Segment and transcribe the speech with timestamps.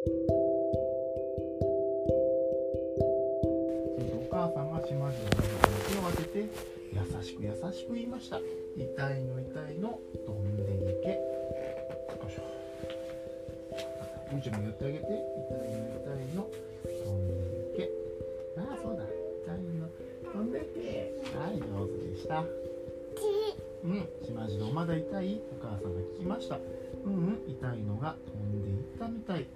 [0.00, 0.12] そし
[4.08, 6.48] てお母さんが島々の手を当てて
[6.92, 8.38] 優しく優しく言いました。
[8.38, 10.66] 痛いの痛いの飛んでい
[11.02, 11.08] け。
[11.10, 11.18] よ
[12.26, 12.40] いしょ。
[14.32, 15.04] ゆうちゃんもやってあげて。
[15.04, 16.48] 痛いの痛いの
[16.84, 17.34] 飛んで
[17.74, 17.90] いけ。
[18.56, 19.04] ああそうだ。
[19.44, 19.84] 痛いの
[20.32, 21.12] 飛んでいけ。
[21.36, 22.42] はい上手でした。
[23.84, 24.08] うん。
[24.24, 25.42] 島次郎まだ痛い？
[25.60, 26.58] お母さんが聞きました。
[27.04, 27.42] うんうん。
[27.46, 29.46] 痛いのが飛んでいったみたい。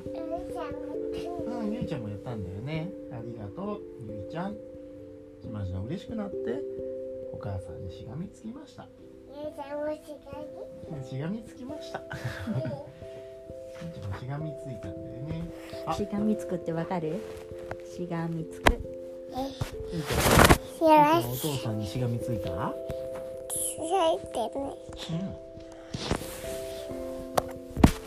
[0.00, 2.90] うんゆいちゃんもやったんだよね。
[3.12, 4.56] ありがとうゆいちゃん。
[5.42, 6.36] 島次郎嬉しくなって
[7.32, 8.86] お母さんにしがみつきました。
[11.04, 11.42] しがみ？
[11.42, 12.00] つきました。
[13.82, 15.42] ゆいちゃんもしがみついたんだよね。
[15.86, 15.94] あ。
[15.94, 17.16] しがみつくってわかる？
[17.84, 18.72] しがみつく。
[18.72, 22.50] ゆいちゃんゆいちゃんお父さんにしがみついた？
[25.10, 25.51] うん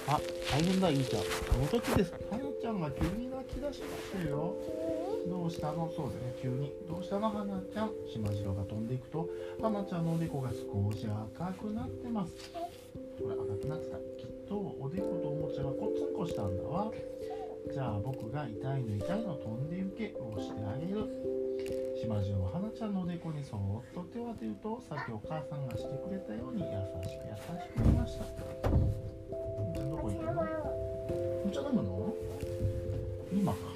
[0.08, 0.20] あ、
[0.52, 1.22] 大変だ、ゆいちゃん。
[1.24, 1.26] あ
[1.58, 2.14] の時です。
[2.30, 4.54] はなちゃんが急に泣き出しましたよ。
[5.28, 5.92] どうしたの？
[5.96, 6.72] そうだね、急に。
[6.88, 7.90] どうしたの、はなちゃん。
[8.06, 9.28] しまじろうが飛んでいくと、
[9.60, 12.34] はなちゃんのおでこが少し赤くなってます。
[13.18, 13.98] ほら、赤くなってた。
[13.98, 16.92] きっと、おでことおもちゃがこっつんこしたんだわ。
[17.74, 21.10] じゃあ、僕が痛いの痛いの飛んで行けをしてあげる。
[21.98, 26.68] しまじろははなちゃんのおでこにそーっと手を当てると、さっきお母さんがしてくれたように優
[27.10, 29.15] しく優しく言いました。
[29.32, 30.42] どこ行くの？
[31.46, 32.14] お茶飲むの
[33.34, 33.75] 今か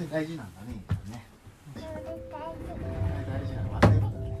[0.00, 0.72] それ大事なんだね
[1.10, 1.28] ね
[1.68, 1.80] 大
[3.44, 4.32] 事なの忘れ物だね。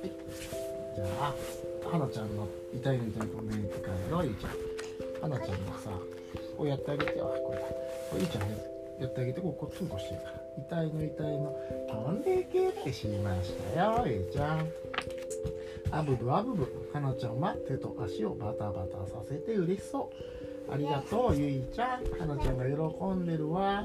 [0.00, 0.10] はい。
[0.94, 1.34] じゃあ
[1.90, 4.52] 花ちゃんの痛いの痛いとねって帰ろうゆいちゃん
[5.20, 5.90] 花ちゃんのさ
[6.56, 8.56] こうやってあげてよこれだこれゆいちゃんや
[9.00, 11.56] やってあげてこうこっつんこしてるから痛いの痛いの
[11.90, 14.68] 飛んでいけってしましたよゆいちゃん
[15.90, 22.04] あぶぶあぶぶ花ちゃんは手と足をバタバタさせて嬉しそうありがとうゆいちゃん。
[22.18, 23.84] 花ちゃんが喜んでるわ。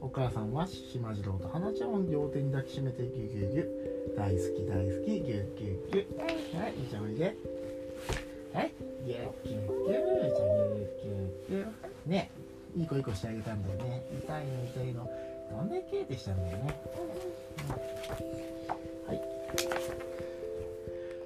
[0.00, 3.68] お母さんはしまじろうと花ちゃんを両手に抱きしめてギュギュギュ。
[4.16, 7.34] 大好き大好きギュギュギュはいゆいちゃんおいで。
[8.52, 8.72] はい
[9.06, 9.96] ギュギュギュゆ
[10.28, 11.66] いちゃんギュギュギュ
[12.06, 12.30] ね
[12.76, 14.04] いい子いい子してあげたんだよね。
[14.24, 15.08] 痛いの痛いの。
[15.50, 16.80] どんだけってしたんだよね、
[17.68, 19.22] うんはい。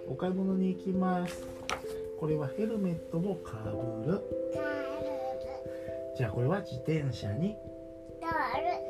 [0.08, 1.42] お買い物に行きます。
[2.20, 3.58] これはヘルメットをか
[4.04, 4.20] ぶる。
[6.18, 7.54] じゃあこれは自転車に。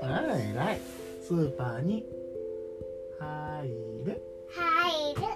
[0.00, 0.80] あら偉い。
[1.22, 2.02] スーパーに
[3.20, 3.68] 入
[4.06, 4.22] る。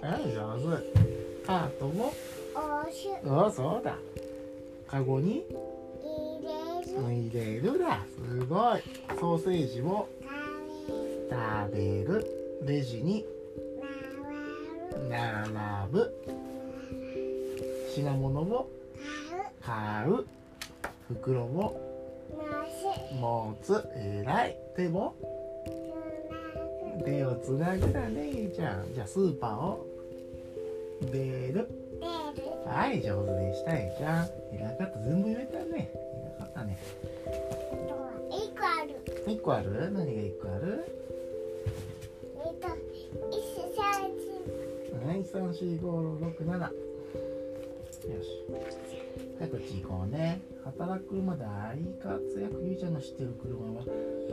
[0.01, 0.19] あ
[0.59, 1.47] 上手。
[1.47, 2.15] カートを
[3.27, 3.99] おそうだ。
[4.87, 5.45] カゴに。
[6.97, 7.79] 入れる。
[7.79, 8.07] だ。
[8.09, 8.83] すごい。
[9.21, 10.09] ソーセージを
[11.29, 12.27] 食べる。
[12.65, 13.27] レジに。
[15.11, 16.11] 並ぶ。
[17.95, 18.71] 品物を
[19.61, 20.27] 買う
[21.09, 21.49] 袋を
[23.21, 23.83] 持つ。
[23.95, 24.57] えらい。
[24.77, 25.15] 手も？
[27.05, 28.93] 手をつなぐだねゆいちゃん。
[28.95, 29.87] じゃあスーパーを
[31.11, 31.69] 出る。
[32.67, 34.29] はい上手でしたゆいちゃん。
[34.53, 34.99] 偉かった。
[35.01, 35.91] 全部言えたね。
[36.39, 36.79] 偉かったね。
[39.27, 39.91] 1個ある。
[39.93, 40.85] 何が1個ある？
[45.05, 48.27] はい34567よし
[49.43, 53.83] はいこっち行こうね働く車大活躍ゆいちゃんの知ってる車は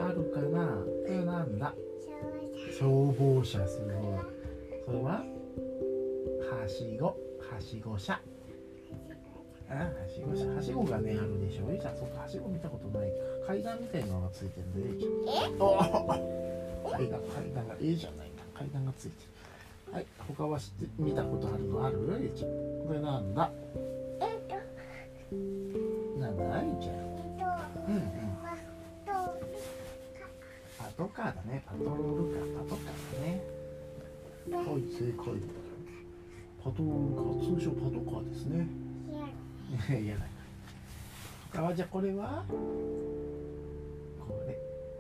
[0.07, 0.85] あるかな？
[1.03, 1.73] それなんだ。
[2.77, 3.93] 消防車すごい
[4.85, 5.25] それは
[6.61, 7.07] はしご。
[7.07, 7.15] は
[7.59, 8.21] しご車。
[9.71, 10.45] あはしご車。
[10.53, 11.71] はしごがねあるでしょ。
[11.71, 13.15] ゆいちゃんそうかはしご見たことないか。
[13.47, 18.43] 階段みたいなのがついてるんでゆいちゃんお階段階段がいいじゃないか。
[18.53, 19.23] 階段がついて
[19.87, 19.93] る。
[19.95, 21.97] はい他は知って見たことあるのある？
[22.21, 22.51] ゆいちゃん。
[22.85, 23.49] これなんだ？
[30.99, 31.63] トカーだね。
[31.65, 33.41] パトロールカーパトカーだね。
[34.51, 35.23] はい正解
[36.61, 38.67] パトロールカー通称パトカーですね。
[39.97, 40.25] いやだ
[41.53, 42.43] 他はじゃあこれは？
[44.19, 44.57] これ。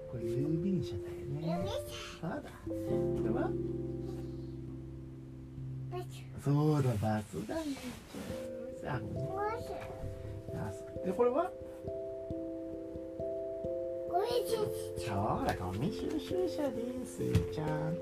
[0.09, 1.67] これ郵便車だよね。
[2.21, 2.37] そうだ？
[2.39, 2.71] こ
[3.25, 3.51] れは？
[6.41, 7.61] そうだバスだね。
[8.81, 8.99] さあ
[10.55, 10.75] バス。
[11.05, 11.51] でこれは？
[14.97, 15.11] そ
[15.43, 17.17] うだゴミ収集車です
[17.51, 17.97] じゃん。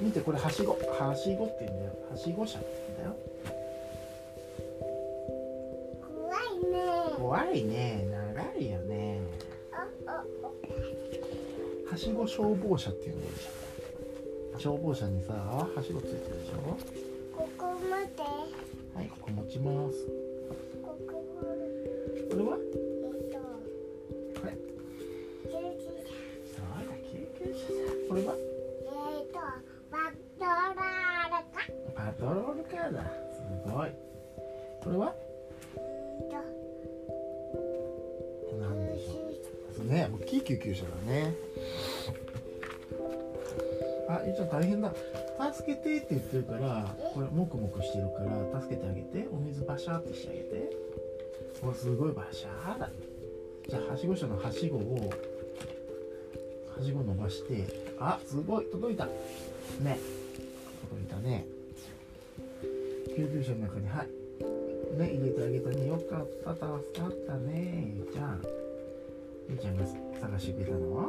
[0.00, 0.72] 見てこれはしご。
[0.72, 1.92] はしごって言うんだよ。
[2.10, 2.68] はしご車って
[2.98, 3.12] 言うん
[6.72, 7.16] だよ。
[7.18, 8.06] 怖いね。
[8.10, 9.20] 長いよね。
[11.90, 13.32] はしご消防車っていうんだよ。
[14.58, 16.56] 消防車にさはしごついてるでしょ？
[18.94, 20.06] はいここ持ちます。
[22.30, 22.56] これは？
[46.00, 50.90] って言ってるからこれもくもくしてるから助けてあげてお水バシャーってしてあげて。
[51.62, 52.88] おすごいバシャーだ
[53.68, 55.12] じゃあはしご車のはしごを
[56.74, 57.66] はしご伸ばして
[57.98, 59.04] あすごい届いた。
[59.04, 59.98] ね。
[60.88, 61.44] 届いたね。
[63.14, 64.08] 救急車の中にはい。
[64.98, 65.86] ね入れてあげたね。
[65.86, 66.64] よかった助
[66.98, 67.92] かったね。
[67.96, 68.42] ゆうちゃん
[69.50, 69.84] ゆうちゃんが
[70.18, 71.08] 探してくれたのは？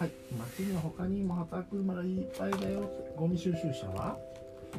[0.00, 0.10] はい。
[0.56, 2.08] 街の他にも働く車がいっ
[2.38, 2.88] ぱいだよ。
[3.14, 4.16] ゴミ収集車は？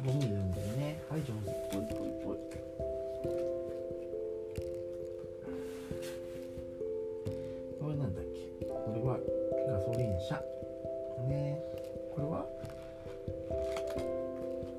[0.04, 1.00] ゴミ入れるんだよね。
[1.08, 1.32] はい上手。
[1.70, 2.38] ぽいぽいぽい
[7.80, 8.66] これなんだっけ？
[8.66, 9.16] これは
[9.68, 10.42] ガソリン車。
[11.28, 11.62] ね。
[12.16, 12.44] これは？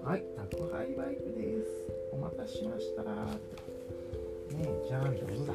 [0.03, 1.69] はい宅配バイクです。
[2.11, 3.03] お待たせしました。
[3.03, 3.09] ね
[4.59, 5.53] えじゃん上手だ。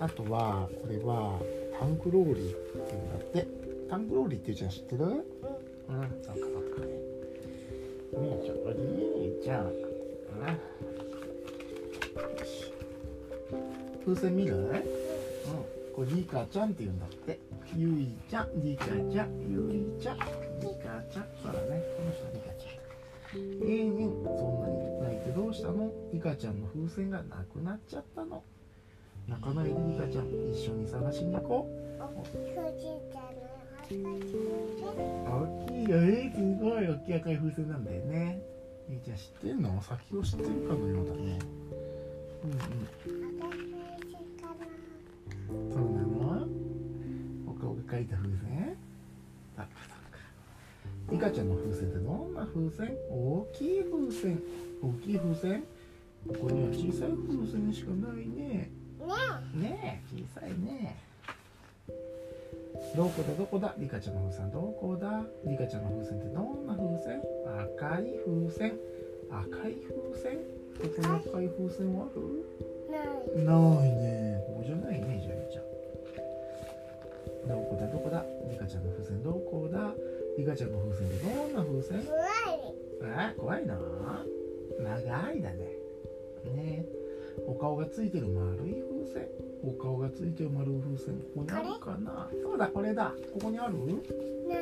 [0.00, 1.40] あとはこれは
[1.78, 2.54] タンクローリーっ
[2.86, 3.46] ていうんだって
[3.90, 5.04] タンクローリーっていうじゃん知ってる？
[5.04, 5.26] うんそうか。
[5.90, 6.42] そう
[6.74, 6.86] かね
[8.12, 8.84] え上手ね
[9.18, 9.72] えじゃんうん。
[14.04, 14.54] 風船見る？
[14.56, 14.72] うん。
[15.94, 17.38] これリカちゃんって言うんだって。
[17.76, 19.28] ゆいちゃんリカちゃん。
[19.50, 19.58] ゆ
[19.98, 20.28] いちゃんリカ
[21.12, 21.26] ちゃん。
[21.42, 21.82] そうだね。
[21.96, 22.74] この人リカちゃん。
[23.36, 23.38] え
[23.80, 25.90] えねそんなに泣いてどうしたの？
[26.12, 28.44] リカちゃんの風船がなくなっちゃったの。
[29.28, 30.26] 泣かないでリカちゃん。
[30.52, 31.74] 一緒に探しに行こう。
[32.02, 32.08] 大
[35.68, 38.40] きいよえー、すごい大きい赤い風船なんだよね。
[38.88, 39.80] えー、じゃあ知ってんの？
[39.82, 41.38] 先を知ってるかのようだね。
[42.44, 42.58] うんうん。
[45.72, 46.46] そうなの？
[47.46, 48.76] お顔が描いた風船。
[49.56, 50.18] そっかそっか。
[51.10, 52.96] リカちゃんの風船ってどんな風船？
[53.10, 54.38] 大きい風船。
[54.82, 55.64] 大きい風船？
[56.28, 58.70] ここには小さい風船しかないね
[59.54, 60.16] ねえ。
[60.16, 60.96] 小さいね。
[62.96, 63.74] どこだどこだ？
[63.78, 64.50] リカちゃんの風船。
[64.50, 65.24] どこだ？
[65.46, 67.22] リカちゃんの風船ってどんな風船？
[67.46, 68.72] 赤い風船。
[69.30, 70.36] 赤い風船？
[70.74, 72.20] ここに赤い風船はある？
[73.44, 73.52] な
[73.86, 73.90] い。
[73.90, 74.42] ね。
[74.46, 75.64] ここじゃないねじゃあみちゃん。
[77.48, 78.24] どこだどこだ？
[78.50, 79.92] リカちゃんの風船どこだ？
[80.38, 82.00] リカちゃんの風船ってどんな風船？
[83.02, 83.34] え？
[83.38, 83.78] 怖いな。
[84.78, 85.68] 長いだね。
[86.54, 86.84] ね
[87.46, 89.28] お顔がついてる丸い風船？
[89.62, 91.16] お顔がついてる丸い風船？
[91.16, 92.28] ここにあるかな？
[92.42, 93.12] そうだこれだ。
[93.32, 93.74] ここにある？
[94.48, 94.56] な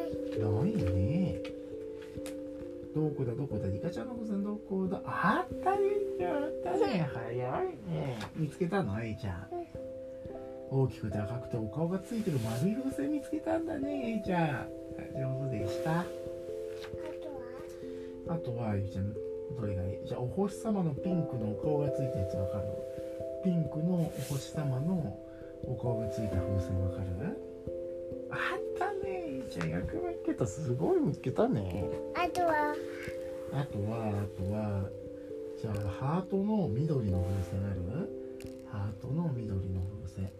[0.66, 0.72] い。
[0.94, 1.40] ね。
[2.94, 3.34] どこだ？
[3.34, 3.68] どこだ？
[3.68, 5.00] リカちゃんの風船どこだ？
[5.04, 5.78] あったね
[6.20, 7.08] あったね。
[7.12, 8.18] 早いね。
[8.36, 9.02] 見つけたの？
[9.02, 9.46] えいちゃん。
[10.70, 14.68] 大きくて赤くてお顔がついてる丸い風船見つけたんだねえいちゃん。
[15.14, 16.00] 上手でした？
[18.28, 18.74] あとは？
[18.76, 19.12] ゆいちゃん
[19.60, 19.98] どれがいい？
[20.06, 22.64] じゃあお星様のピンクのお顔がついたやつわかる？
[23.44, 25.18] ピンクのお星様の
[25.64, 27.06] お顔がついた風船わかる？
[28.30, 32.74] あったねゆいちゃんよく見つけたすごい見つけたねあとは？
[33.52, 34.88] あとはあとは
[35.60, 37.78] じゃあハートの緑の風船ある？
[38.70, 40.32] ハートの緑の風船。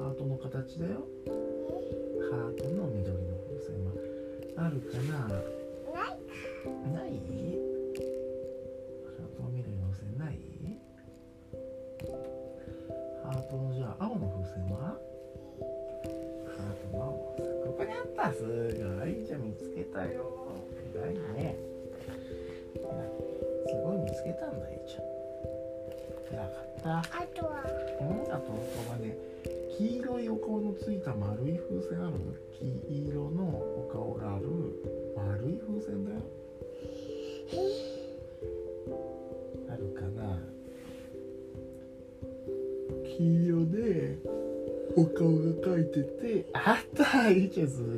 [0.00, 1.04] ハートの形だよ。
[2.30, 3.92] ハートの緑の風船は。
[4.56, 5.28] あるかな？
[5.28, 6.16] ない。
[6.94, 7.10] ない？
[18.32, 18.48] すご
[19.06, 19.24] い。
[19.24, 20.30] じゃ見つけたよ。
[20.94, 21.56] 偉いね
[23.66, 25.04] すごい見つけたんだいいちゃん
[26.32, 26.98] 偉かった。
[26.98, 27.02] あ
[27.34, 27.64] とは
[28.00, 28.52] うんあとこ
[28.86, 29.16] こがね
[29.78, 32.14] 黄色いお顔のついた丸い風船ある
[32.58, 34.46] 黄色のお顔がある
[35.16, 36.20] 丸い風船だよ。
[45.02, 45.42] お顔が
[45.76, 46.02] 描いて
[46.44, 47.28] てあった。
[47.30, 47.96] いいじゃんすごい。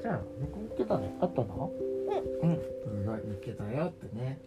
[0.00, 1.72] じゃあ見つけたねあったの？
[2.42, 2.50] うん。
[2.50, 2.56] うん。
[2.56, 2.62] す
[3.04, 4.38] ごい見つけたよってね。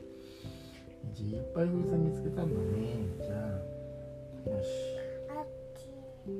[1.13, 3.05] じいっぱい風船見つけたんだね。
[3.21, 3.39] じゃあ
[4.49, 4.67] よし。
[6.25, 6.31] ね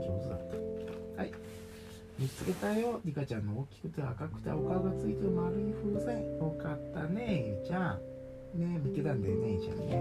[0.00, 0.38] 上手だっ
[1.16, 1.20] た。
[1.20, 1.30] はい。
[2.18, 3.00] 見つけたよ。
[3.04, 6.38] リカちゃんの大きくて赤くてお顔がついてる丸い風船。
[6.38, 7.98] よかったねゆいちゃ
[8.56, 8.58] ん。
[8.58, 9.92] ね見つけたんだよねゆいちゃんね。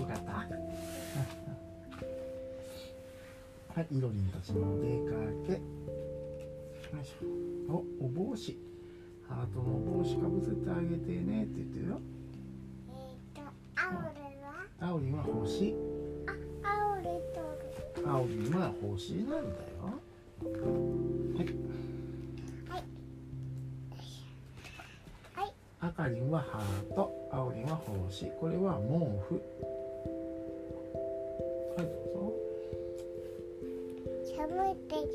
[0.00, 0.65] よかった
[3.76, 5.12] はいいろりんたちのお出か
[5.46, 5.52] け。
[5.52, 5.58] よ
[7.02, 7.26] いしょ。
[7.70, 8.58] おお帽子。
[9.28, 11.42] ハートのお帽子かぶせてあげてね。
[11.42, 12.00] って言ってるよ。
[12.88, 13.42] えっと
[13.76, 14.64] あおれは？
[14.80, 15.74] あおりんは星。
[16.26, 16.32] あ
[16.66, 18.08] あおれとる。
[18.08, 19.44] あおりんは星なんだよ。
[21.36, 21.46] はい。
[25.36, 25.52] はい。
[25.82, 27.12] あかりんはハート。
[27.30, 28.30] あおりんは星。
[28.40, 28.86] これは毛
[29.28, 29.38] 布
[34.48, 35.08] 寒いって言う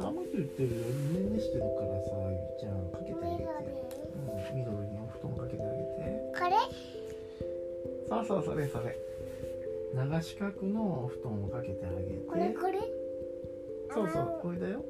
[0.00, 3.44] 寒いって言ってるよねんねしてるからさゆいちゃんかけてあげて
[4.16, 5.84] うん緑にお布団かけてあげて
[6.32, 6.56] これ
[8.08, 8.96] そうそうそれそれ
[9.94, 12.78] 長四角のお布団をかけてあげてこれこれ
[13.92, 14.82] そうそうこれだよ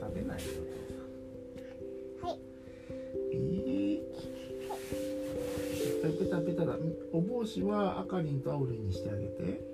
[0.00, 0.44] 食べないよ
[2.22, 2.38] はい。
[3.32, 4.02] えー、いっ
[6.02, 6.76] ぱいペタペタだ
[7.12, 9.71] お帽子はあかりんとあおりんにしてあげて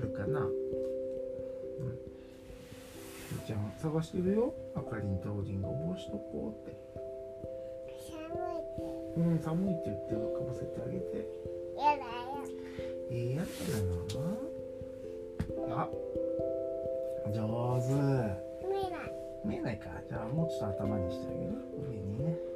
[0.00, 0.40] るかな。
[0.40, 0.50] うん。
[3.46, 4.54] ちゃん探してるよ。
[4.74, 6.76] あかりんとあおりんがお帽子どこって。
[8.10, 8.16] 寒
[8.56, 9.20] いって。
[9.20, 11.28] うん寒いって言ってるかぶせてあげて。
[11.76, 12.06] やだよ
[13.10, 13.78] えー、やつだ
[15.68, 15.82] な。
[15.82, 15.88] あ
[17.32, 17.92] 上手。
[18.66, 19.12] 見ない。
[19.44, 19.90] 見えないか。
[20.08, 21.52] じゃあもうちょっと頭にしてあげる。
[21.78, 22.49] 上にね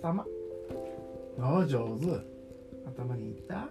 [0.00, 0.24] 頭。
[1.38, 2.06] あ上手。
[2.86, 3.68] 頭にいった。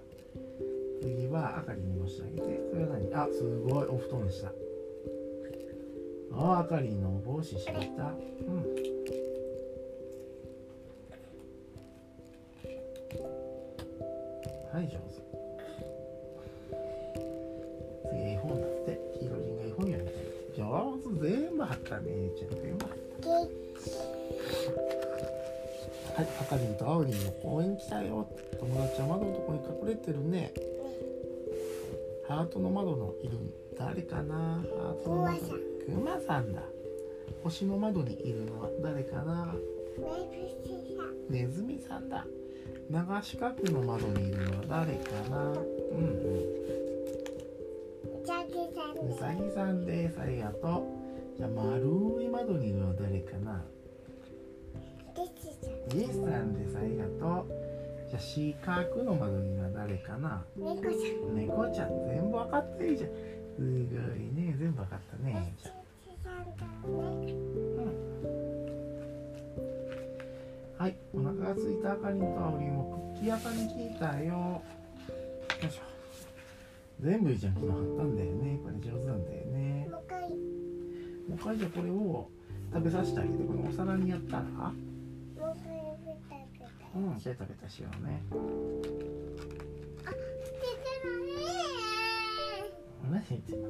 [1.01, 2.62] 次はあかりにもしてあげて。
[2.71, 3.13] それは何？
[3.13, 3.86] あすごい。
[3.88, 4.51] お布団でした。
[6.31, 8.03] ああかりのお帽子してきた。
[8.03, 8.88] うん
[27.29, 28.27] の公園来たよ。
[28.59, 30.51] 友達は窓のとこに隠れてるね。
[32.27, 33.38] ハートの窓のいる
[33.77, 34.36] 誰かな？
[34.36, 35.38] ハートの窓。
[35.39, 36.62] くまさんだ。
[37.43, 39.55] 星の窓にいるのは誰かな？
[41.29, 42.25] ネズミさんだ。
[42.89, 45.38] 長四角の窓にいるのは誰かな？
[45.51, 46.39] うんうん。
[48.21, 48.25] う
[49.17, 50.19] さぎさんです。
[50.19, 50.83] ありがとう。
[51.38, 53.63] じゃあ丸い窓にいるのは誰かな？
[55.19, 56.77] イエスさんです。
[56.77, 57.09] ありがと
[57.41, 57.47] う。
[58.09, 60.43] じゃあ四角の窓には誰かな？
[60.55, 60.91] 猫ちゃ
[61.31, 63.09] ん猫ちゃん全部わかっていいじゃん。
[63.09, 63.15] す
[63.59, 63.67] ごい
[64.33, 64.55] ね。
[64.57, 65.53] 全部わかったね。
[65.61, 65.71] じゃ
[70.77, 70.95] あはい。
[71.13, 74.33] お腹が空いたあかりんとあおりんもクッキー屋さんに聞いたよ。
[74.33, 74.61] よ
[75.67, 75.81] いしょ。
[77.01, 78.59] 全部いいじゃん昨日貼ったんだよね。
[78.63, 79.89] これ上手なんだよね。
[81.27, 82.29] もう一回じゃあこれを
[82.73, 84.43] 食べさせてあげてこのお皿にやったら？
[84.43, 84.71] も
[86.96, 87.18] うん。
[87.18, 88.22] ベタベタしようね。
[90.06, 91.12] あ出てな
[93.18, 93.22] い？
[93.22, 93.68] 何言ってんの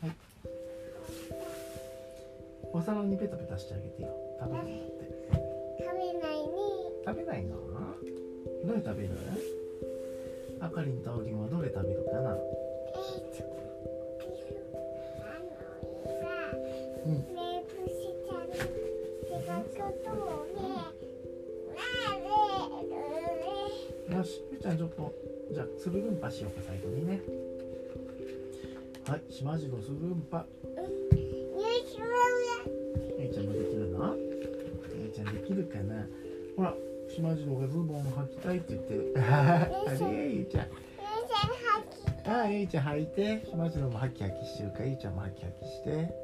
[0.00, 0.10] はい。
[2.72, 4.08] どうぞお皿にペタペタしてあげてよ。
[4.40, 5.02] 食べるのって。
[5.78, 6.48] 食べないに
[7.04, 7.56] 食べないの？
[8.66, 9.10] どれ食べる？
[10.60, 12.36] あかりんとあおりんはどれ食べるかな？
[24.96, 25.12] と。
[25.52, 27.20] じゃあつるるんぱしようか最後にね。
[29.06, 30.38] はいしまじろするんぱ。
[30.38, 30.44] よ
[31.84, 32.04] しも
[33.18, 34.16] ゆいちゃんもできるの？
[34.98, 36.06] ゆいちゃんできるかな？
[36.56, 36.74] ほら
[37.08, 39.14] しまじろがズボンを履きたいって言ってる。
[39.18, 39.68] あ
[40.00, 40.66] れゆいちゃん。
[42.24, 43.44] ああゆいちゃん履いて。
[43.44, 46.21] しまじろもハキハキしてるからゆいちゃんもハキハキして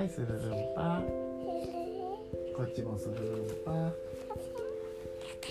[0.00, 0.38] はいスルルン
[0.74, 1.02] パ
[2.56, 3.92] こっちもスルルンパ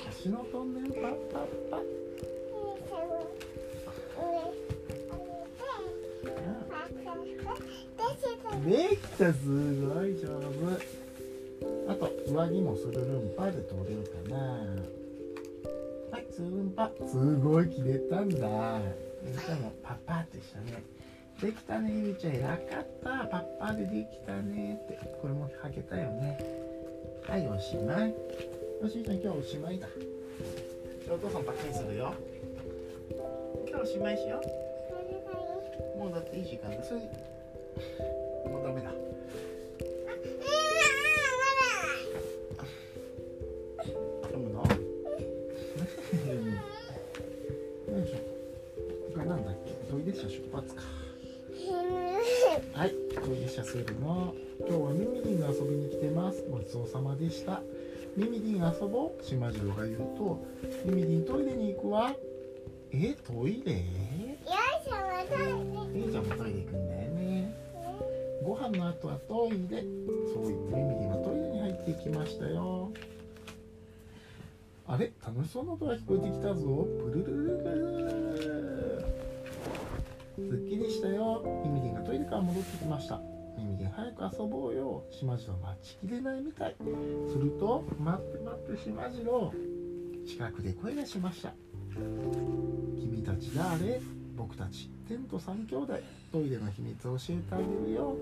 [0.09, 1.01] 足のトンネルパッ
[1.31, 1.77] パッパ
[8.65, 9.37] できたす
[9.85, 10.81] ごい上手
[11.87, 14.37] あと上着もスルルンパで取れるかな
[16.09, 18.81] はいスルンパすごい切れたんだ
[19.23, 20.83] ゆうちゃんもパッパってしたね
[21.39, 24.97] できたねゆうちゃん偉かったパッパでできたねって。
[25.21, 26.37] これもはけたよね。
[27.27, 28.09] はいおしまい。
[28.09, 28.15] よ
[28.89, 29.87] しゆうちゃん今日おしまいだ。
[31.05, 32.13] じゃあお父さんパッチンするよ。
[33.67, 34.41] 今日おしまいしよ
[35.95, 35.99] う。
[35.99, 36.83] もうだっていい時間だ。
[36.83, 37.01] それ
[38.49, 38.91] もうダメだ。
[44.23, 44.63] 読むの？
[49.13, 49.71] これなんだっけ？
[49.91, 50.81] トイレ車出発か
[53.29, 56.43] はいトイレ車するの今日はミミリンが遊びに来てます。
[56.49, 57.61] ごちそうさまでした。
[58.17, 59.23] ミミリン遊ぼう。
[59.23, 60.43] 島次郎が言うと
[60.85, 62.11] ミミリントイレに行くわ。
[62.91, 63.73] えトイレ？
[63.73, 64.39] え
[65.95, 67.53] いちゃんもトイレ行くんだよね。
[68.43, 69.83] ご飯の後はトイレ。
[70.33, 72.91] そう言ってミミリンはトイレに入っていきましたよ。
[74.87, 75.11] あれ？
[75.23, 76.87] 楽しそうな音が聞こえてきたぞ。
[76.97, 78.08] プルルルルル
[80.89, 81.43] すっきりしたよ。
[81.63, 83.21] ミミリンがトイレから戻ってきました。
[83.57, 85.03] ミミリン早く遊ぼうよ。
[85.11, 86.75] 島次郎待ちきれないみたい。
[87.31, 89.53] すると待って待って島次郎
[90.27, 91.53] 近くで声がしました。
[91.93, 94.01] 君たち誰？
[94.35, 95.93] 僕たちテント三兄弟。
[96.31, 98.15] トイレの秘密を教えてあげるよ。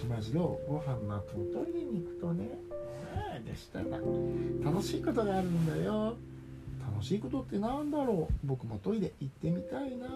[0.00, 2.58] 島次郎ご飯の後トイレに行くとね。
[3.16, 3.84] ああでしたら
[4.62, 6.14] 楽しいことがあるんだよ。
[6.80, 8.46] 楽しいことってなんだろう？
[8.46, 10.06] 僕もトイレ行ってみたいな。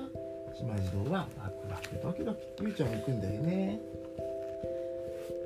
[0.54, 3.80] 島次郎はワクワクドキドキゆうちゃんも行くんだよね。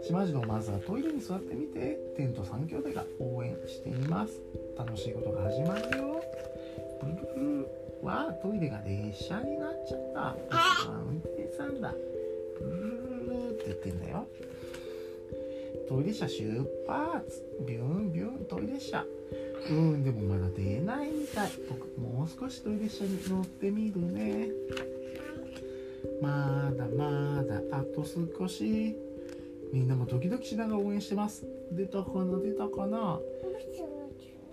[0.03, 4.41] 島次郎まずはトイレに座ってみてテント三兄弟が応援しています。
[4.77, 6.23] 楽しいことが始まるよ。
[7.01, 7.69] ブルルル
[8.03, 10.37] わあトイレが列車になっちゃった。
[10.51, 11.95] あ運転手さんだ。
[12.61, 14.27] ブルルルルって言ってんだよ。
[15.89, 17.45] トイレ車出発。
[17.67, 19.05] ビュンビュントイレ車。
[19.71, 21.51] うんでもまだ出ないみたい。
[21.69, 24.49] 僕もう少しトイレ車に乗ってみるね。
[26.21, 28.97] まだまだあと少し。
[29.73, 31.45] みんなもドキドキしながら応援してます。
[31.73, 32.39] 出たかな？
[32.39, 33.19] 出たかな？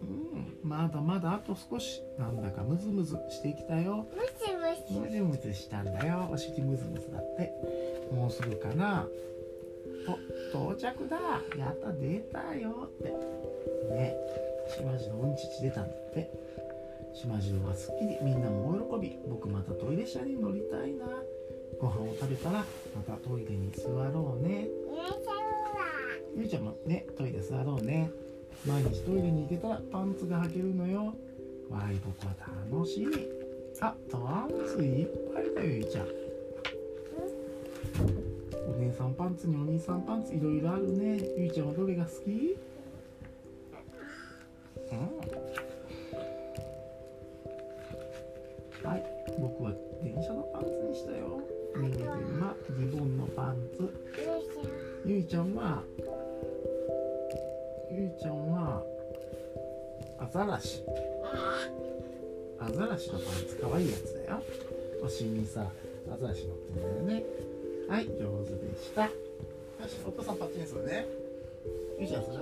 [0.01, 0.57] うん。
[0.63, 2.01] まだまだあと少し。
[2.17, 4.07] なんだかムズムズしてきたよ。
[4.89, 6.29] ムズムズしたんだよ。
[6.31, 7.53] お尻ムズムズだって。
[8.11, 9.07] もうすぐかな？
[10.05, 10.17] と
[10.51, 11.17] 到着だ。
[11.57, 13.09] やった出たよって。
[13.93, 14.15] ね。
[14.75, 16.31] 島次郎うんちち出たんだって。
[17.13, 18.17] 島次郎はすっきり。
[18.23, 19.19] みんなも大喜び。
[19.29, 21.05] 僕またトイレ車に乗りたいな。
[21.79, 24.67] ご飯を食べたらまたトイレに座ろうね。
[26.35, 28.09] ゆうちゃんもねトイレ座ろうね。
[28.65, 31.13] 毎日トイレに行けたらパンツが履けるのよ。
[31.69, 32.33] わい僕は
[32.71, 33.15] 楽しみ
[33.81, 36.07] あパンツいっぱいだよゆいちゃん。
[38.69, 41.19] お姉さんパンツにお兄さんパンツいろいろあるね。
[41.37, 42.57] ゆいちゃんはどれが好き？
[44.91, 45.62] うん
[48.83, 49.03] はい。
[49.39, 49.71] 僕は
[50.03, 51.39] 電車のパンツにしたよ。
[51.75, 52.07] ミミリン
[52.39, 53.89] はズボンのパンツ。
[55.05, 55.81] ゆいちゃんは
[57.91, 58.83] ゆいちゃんは
[60.19, 60.83] アザラシ
[62.59, 64.43] アザラシのパンツかわいいやつだよ。
[65.03, 65.65] お尻にさ
[66.11, 67.23] アザラシ乗ってんだよね。
[67.89, 68.11] はい上
[68.45, 69.03] 手でした。
[69.03, 69.09] よ
[69.87, 71.05] しお父さんパッチンするね。
[71.99, 72.37] ゆいちゃんする？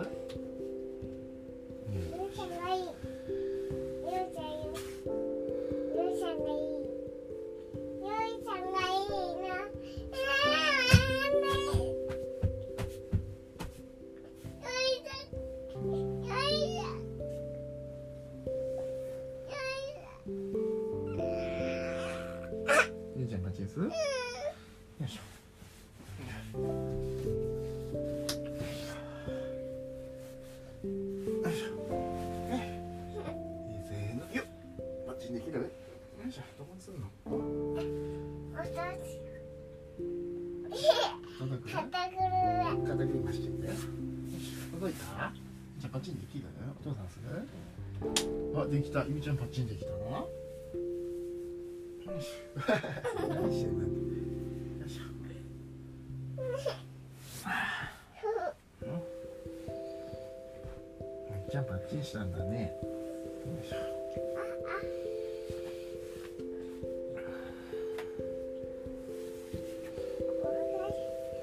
[46.81, 47.07] きるよお父さん？
[47.09, 49.95] するあできたゆみちゃんパッチンできたな
[52.07, 53.89] 何してんだよ
[54.85, 55.01] いしょ
[61.29, 62.73] ゆみちゃんパッチンしたんだね
[63.45, 63.75] よいしょ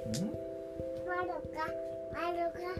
[0.06, 1.66] うんが。
[2.12, 2.77] 丸がし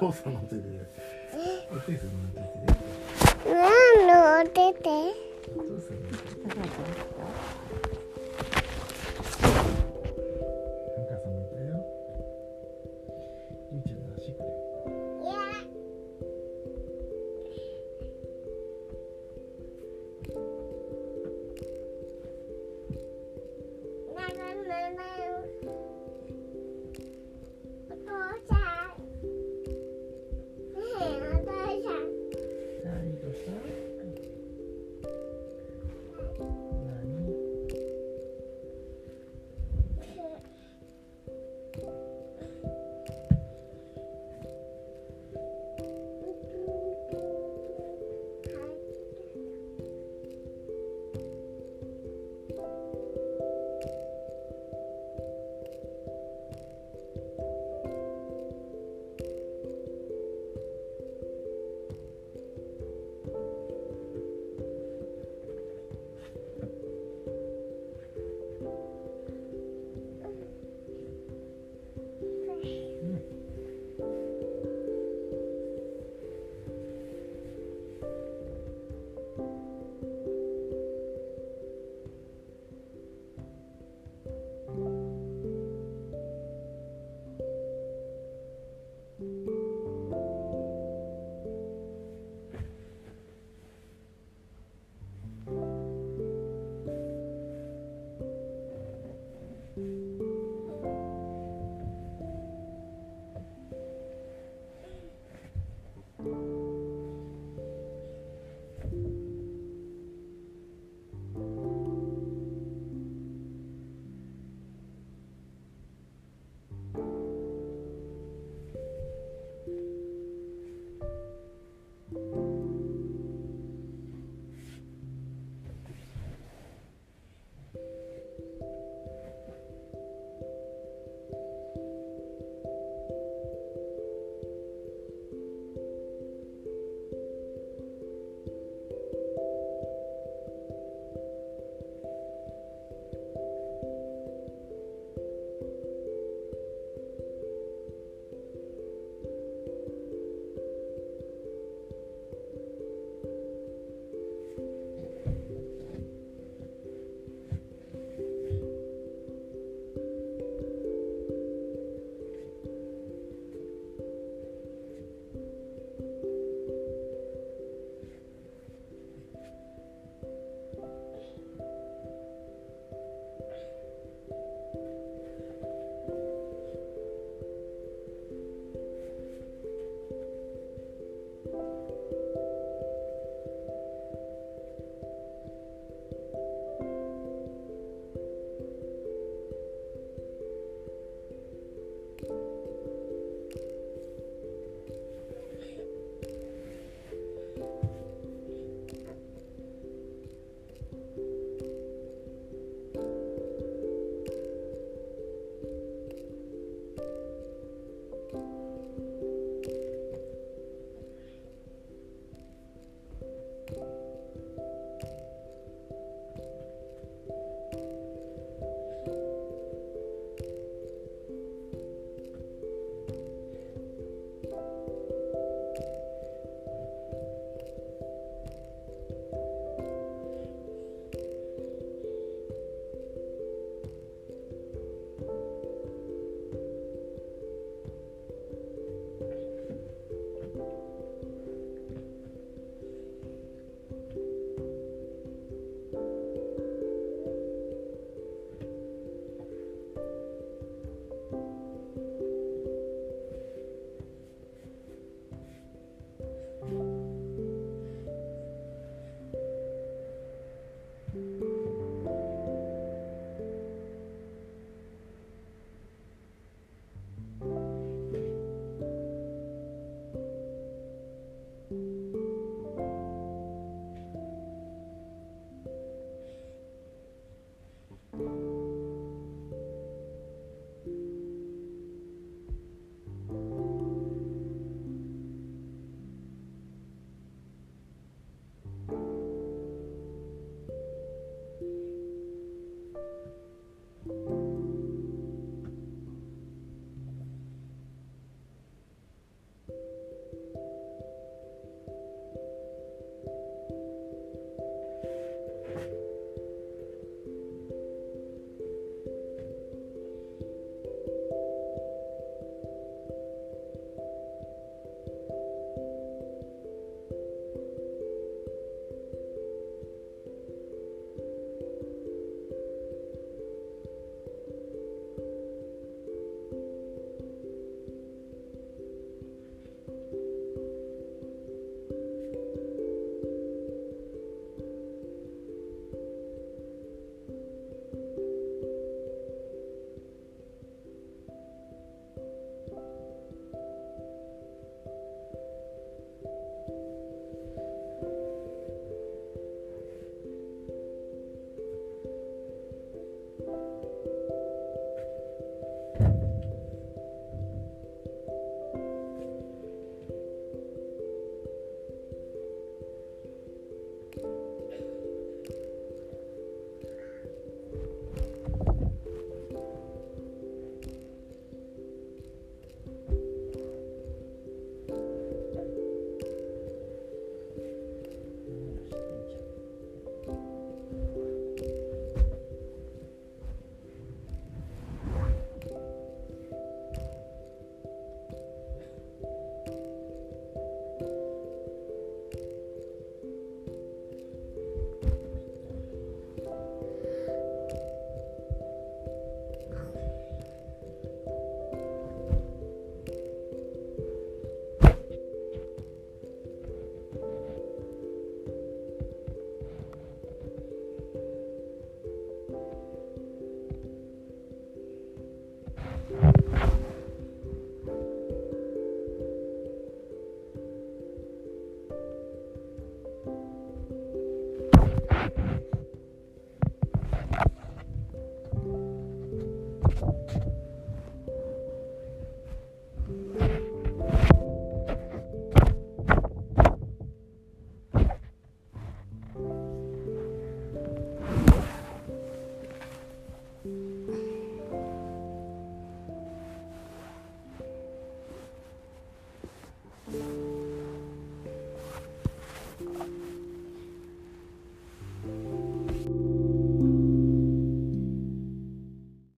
[0.00, 0.62] 父さんの手で
[1.70, 1.92] お父さんの？
[1.92, 2.00] 手で
[3.46, 4.88] 何のお手で
[5.56, 7.09] お父さんの手で